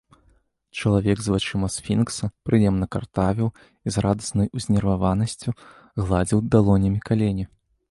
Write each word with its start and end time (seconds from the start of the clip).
Чалавек 0.77 1.19
з 1.25 1.33
вачыма 1.33 1.67
сфінкса 1.73 2.29
прыемна 2.51 2.85
картавіў 2.95 3.49
і 3.53 3.87
з 3.97 4.05
радаснай 4.07 4.47
узнерваванасцю 4.63 5.49
гладзіў 6.05 6.39
далонямі 6.57 6.99
калені. 7.11 7.45